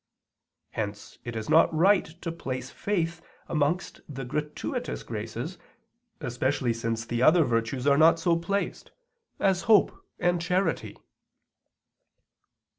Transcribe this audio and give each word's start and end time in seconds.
Hence 0.71 1.19
it 1.23 1.35
is 1.35 1.47
not 1.47 1.71
right 1.71 2.03
to 2.23 2.31
place 2.31 2.71
faith 2.71 3.21
amongst 3.47 4.01
the 4.09 4.25
gratuitous 4.25 5.03
graces, 5.03 5.59
especially 6.19 6.73
since 6.73 7.05
the 7.05 7.21
other 7.21 7.43
virtues 7.43 7.85
are 7.85 7.99
not 7.99 8.17
so 8.19 8.35
placed, 8.35 8.89
as 9.39 9.61
hope 9.69 9.91
and 10.17 10.41
charity. 10.41 10.97